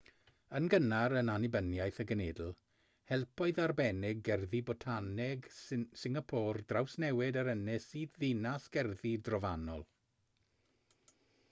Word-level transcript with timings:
yn 0.59 0.67
gynnar 0.73 1.13
yn 1.19 1.27
annibyniaeth 1.33 1.99
y 2.03 2.05
genedl 2.11 2.47
helpodd 3.11 3.61
arbenigedd 3.65 4.23
gerddi 4.31 4.63
botaneg 4.71 5.51
singapôr 6.05 6.63
drawsnewid 6.73 7.39
yr 7.45 7.53
ynys 7.55 7.89
i 8.03 8.09
ddinas 8.17 8.69
gerddi 8.79 9.15
drofannol 9.31 9.87